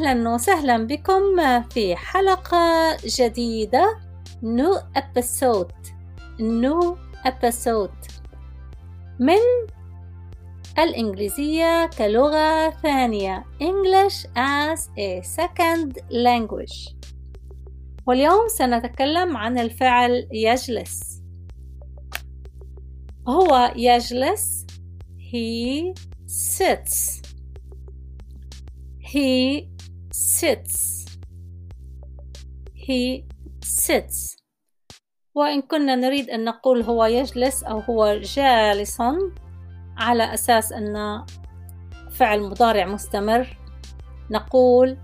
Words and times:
أهلا 0.00 0.34
وسهلا 0.34 0.86
بكم 0.86 1.22
في 1.70 1.96
حلقة 1.96 2.96
جديدة. 3.18 3.98
New 4.42 4.78
episode. 4.96 5.92
New 6.38 6.96
episode. 7.26 8.22
من 9.18 9.38
الإنجليزية 10.78 11.90
كلغة 11.98 12.70
ثانية. 12.70 13.44
English 13.60 14.26
as 14.36 14.80
a 14.98 15.22
second 15.22 15.92
language. 16.10 16.94
واليوم 18.06 18.48
سنتكلم 18.48 19.36
عن 19.36 19.58
الفعل 19.58 20.28
يجلس. 20.32 21.22
هو 23.28 23.72
يجلس. 23.76 24.66
He 25.18 25.92
sits. 26.26 27.20
He 29.12 29.66
sits. 30.20 31.06
He 32.74 33.24
sits. 33.64 34.36
وإن 35.34 35.62
كنا 35.62 35.96
نريد 35.96 36.30
أن 36.30 36.44
نقول 36.44 36.82
هو 36.82 37.04
يجلس 37.04 37.64
أو 37.64 37.78
هو 37.78 38.20
جالس 38.22 39.00
على 39.96 40.34
أساس 40.34 40.72
أن 40.72 41.24
فعل 42.10 42.40
مضارع 42.42 42.86
مستمر 42.86 43.56
نقول 44.30 44.98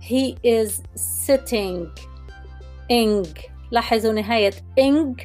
he 0.00 0.34
is 0.44 0.82
sitting. 1.26 1.88
ing. 2.90 3.50
لاحظوا 3.70 4.12
نهاية 4.12 4.50
ing 4.80 5.20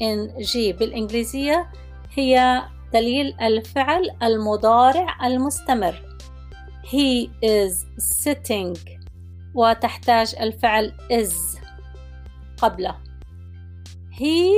ing 0.00 0.76
بالإنجليزية 0.78 1.72
هي 2.14 2.62
دليل 2.92 3.40
الفعل 3.40 4.10
المضارع 4.22 5.26
المستمر. 5.26 6.11
he 6.91 7.29
is 7.43 7.85
sitting 7.97 8.77
وتحتاج 9.55 10.35
الفعل 10.39 10.93
is 11.11 11.59
قبله 12.57 12.95
he 14.11 14.53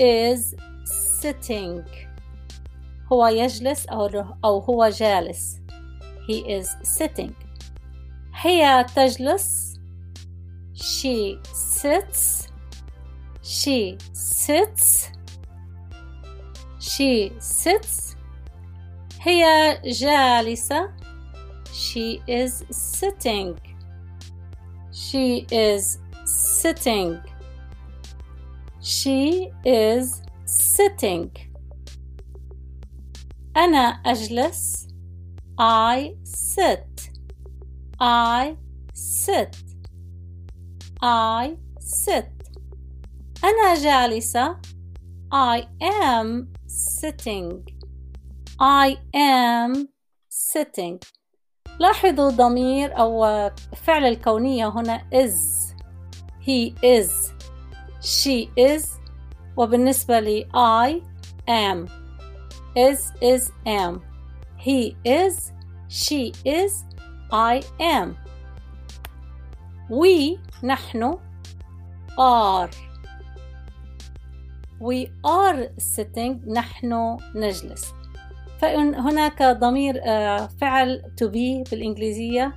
is 0.00 0.54
sitting 1.20 1.82
هو 3.12 3.26
يجلس 3.26 3.86
أو, 3.86 4.06
أو 4.44 4.58
هو 4.58 4.88
جالس 4.88 5.60
he 6.28 6.60
is 6.60 6.66
sitting 6.98 7.32
هي 8.34 8.86
تجلس 8.96 9.78
she 10.74 11.38
sits 11.52 12.48
she 13.42 13.98
sits 14.12 15.10
she 16.78 17.32
sits 17.40 18.16
هي 19.20 19.78
جالسة 19.84 20.90
she 21.82 22.22
is 22.26 22.64
sitting 22.70 23.58
she 24.92 25.46
is 25.50 25.98
sitting 26.24 27.20
she 28.80 29.50
is 29.64 30.22
sitting 30.44 31.30
أنا 33.56 33.78
أجلس 34.06 34.88
I 35.60 36.14
sit 36.24 37.10
I 38.00 38.56
sit 38.94 39.56
I 41.02 41.56
sit 41.80 42.32
أنا 43.44 43.74
جالسة 43.74 44.60
I 45.32 45.66
am 45.82 46.48
sitting 46.66 47.62
I 48.60 48.96
am 49.14 49.88
sitting 50.28 50.98
لاحظوا 51.79 52.29
ضمير 52.29 52.99
أو 52.99 53.49
فعل 53.75 54.05
الكونية 54.05 54.67
هنا 54.67 55.01
is 55.13 55.35
he 56.47 56.73
is 56.83 57.31
she 58.01 58.49
is 58.57 58.87
وبالنسبة 59.57 60.19
لي 60.19 60.47
I 60.53 61.01
am 61.49 61.87
is 62.75 63.11
is 63.21 63.51
am 63.65 64.01
he 64.57 64.95
is 65.05 65.51
she 65.87 66.31
is 66.45 66.83
I 67.31 67.61
am 67.79 68.15
we 69.89 70.39
نحن 70.63 71.17
are 72.17 72.69
we 74.79 75.07
are 75.25 75.67
sitting 75.77 76.39
نحن 76.47 77.17
نجلس 77.35 77.93
فهناك 78.61 79.43
ضمير 79.43 80.01
فعل 80.61 81.01
to 81.21 81.25
be 81.27 81.69
بالإنجليزية 81.71 82.53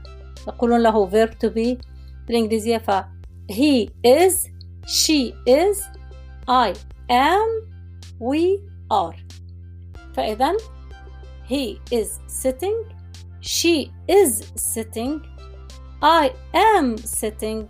يقولون 0.48 0.82
له 0.82 1.10
verb 1.10 1.30
to 1.30 1.50
be 1.50 1.82
بالإنجليزية 2.28 2.78
ف 2.78 2.90
he 3.52 3.90
is 4.04 4.48
she 4.86 5.34
is 5.46 5.82
I 6.48 6.74
am 7.10 7.48
we 8.20 8.58
are 8.90 9.16
فإذا 10.16 10.52
he 11.48 11.80
is 11.90 12.18
sitting 12.26 12.76
she 13.40 13.92
is 14.08 14.52
sitting 14.56 15.20
I 16.02 16.32
am 16.54 16.96
sitting 16.98 17.68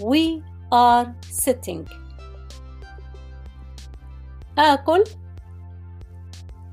we 0.00 0.42
are 0.72 1.14
sitting 1.30 1.84
آكل 4.58 5.04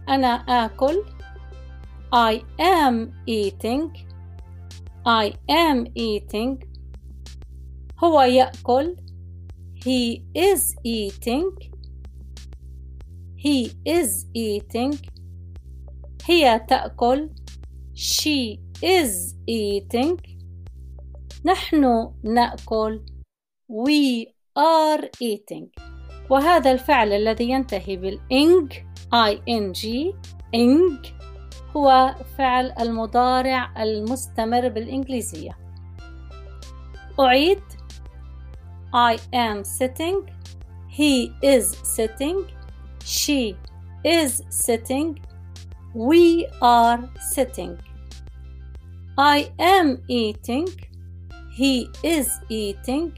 أنا 0.10 0.28
آكل 0.66 1.04
I 2.14 2.42
am 2.60 2.96
eating 3.28 3.90
I 5.06 5.34
am 5.50 5.88
eating 5.96 6.58
هو 8.04 8.22
يأكل 8.22 8.96
He 9.86 10.22
is 10.36 10.76
eating 10.86 11.52
He 13.38 13.72
is 13.86 14.28
eating 14.36 14.98
هي 16.26 16.60
تأكل 16.60 17.30
She 17.96 18.60
is 18.82 19.36
eating 19.48 20.18
نحن 21.46 22.14
نأكل 22.24 23.06
We 23.68 24.28
are 24.56 25.10
eating 25.20 25.93
وهذا 26.30 26.72
الفعل 26.72 27.14
الذي 27.14 27.50
ينتهي 27.50 27.96
بالإنج 27.98 28.74
ing 29.14 30.14
ing 30.56 31.08
هو 31.78 32.16
فعل 32.38 32.74
المضارع 32.80 33.84
المستمر 33.84 34.70
بالإنجليزية 34.70 35.58
أعيد 37.20 37.62
I 38.96 39.18
am 39.34 39.64
sitting 39.64 40.30
he 40.88 41.34
is 41.42 41.76
sitting 41.96 42.46
she 43.04 43.58
is 44.04 44.44
sitting 44.50 45.20
we 45.96 46.48
are 46.62 47.10
sitting 47.20 47.78
I 49.18 49.52
am 49.60 50.04
eating 50.08 50.68
he 51.52 51.90
is 52.04 52.30
eating 52.50 53.14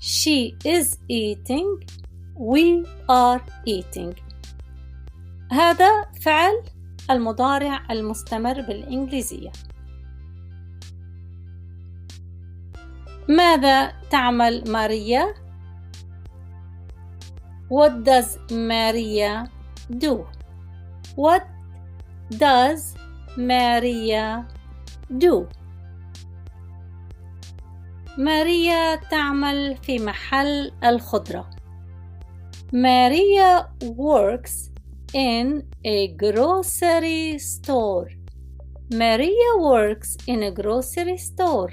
she 0.00 0.56
is 0.64 0.98
eating 1.08 1.68
we 2.36 2.84
are 3.08 3.40
eating 3.66 4.14
هذا 5.52 6.04
فعل 6.20 6.62
المضارع 7.10 7.80
المستمر 7.90 8.60
بالإنجليزية 8.60 9.52
ماذا 13.28 13.92
تعمل 14.10 14.64
ماريا؟ 14.70 15.34
What 17.70 18.04
does 18.04 18.38
Maria 18.50 19.48
do? 19.90 20.26
What 21.16 21.44
does 22.30 22.94
Maria 23.36 24.44
do? 25.10 25.46
ماريا 28.18 28.96
تعمل 28.96 29.76
في 29.76 29.98
محل 29.98 30.72
الخضرة. 30.84 31.53
Maria 32.73 33.67
works 33.81 34.69
in 35.13 35.67
a 35.83 36.07
grocery 36.09 37.39
store. 37.39 38.09
Maria 38.91 39.51
works 39.57 40.17
in 40.27 40.43
a 40.43 40.51
grocery 40.51 41.17
store. 41.17 41.71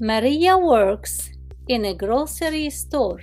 Maria 0.00 0.58
works 0.58 1.30
in 1.68 1.84
a 1.84 1.94
grocery 1.94 2.70
store. 2.70 3.20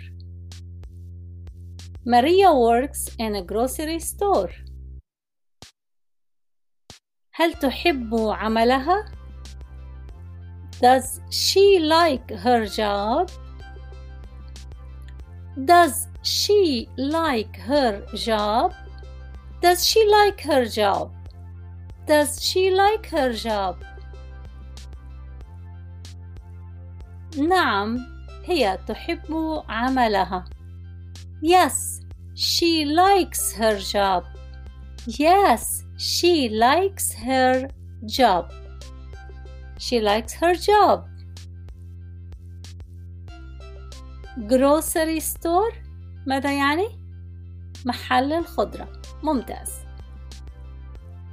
Maria 2.06 2.54
works 2.54 3.10
in 3.18 3.36
a 3.36 3.42
grocery 3.42 4.00
store. 4.00 4.52
هل 7.36 7.54
تحب 7.54 8.16
عملها؟ 8.16 9.06
Does 10.82 11.22
she 11.30 11.80
like 11.80 12.30
her 12.32 12.66
job? 12.66 13.30
Does 15.66 16.08
she 16.22 16.90
like 16.98 17.56
her 17.58 18.04
job? 18.16 18.74
Does 19.62 19.86
she 19.86 20.08
like 20.10 20.42
her 20.42 20.66
job? 20.66 21.12
Does 22.06 22.42
she 22.44 22.72
like 22.72 23.06
her 23.08 23.32
job? 23.34 23.78
نعم 27.38 27.98
هي 28.46 28.78
تحب 28.88 29.64
عملها 29.70 30.46
Yes 31.42 32.02
she 32.36 32.86
likes 32.86 33.54
her 33.54 33.78
job 33.80 34.24
Yes 35.08 35.84
she 35.98 36.50
likes 36.50 37.14
her 37.14 37.68
job 38.06 38.52
She 39.78 40.00
likes 40.00 40.34
her 40.34 40.56
job 40.56 41.08
Grocery 44.39 45.23
store 45.23 45.75
ماذا 46.27 46.53
يعني؟ 46.53 46.89
محل 47.87 48.33
الخضرة. 48.33 48.89
ممتاز. 49.23 49.71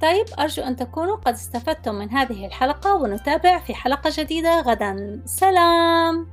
طيب 0.02 0.26
أرجو 0.38 0.62
أن 0.62 0.76
تكونوا 0.76 1.16
قد 1.16 1.34
استفدتم 1.34 1.94
من 1.94 2.10
هذه 2.10 2.46
الحلقة 2.46 2.94
ونتابع 2.94 3.58
في 3.58 3.74
حلقة 3.74 4.10
جديدة. 4.16 4.60
غدا. 4.60 5.22
سلام! 5.24 6.30